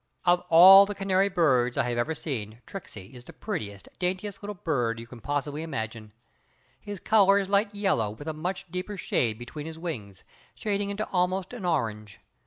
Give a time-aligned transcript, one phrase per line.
[0.25, 4.55] Of all the canary birds I have ever seen Tricksey is the prettiest, daintiest little
[4.55, 6.11] bird you can possibly imagine.
[6.79, 10.23] His color is light yellow with a much deeper shade between his wings,
[10.55, 12.19] shading into almost an orange.